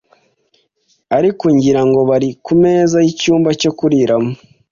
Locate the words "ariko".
1.17-1.43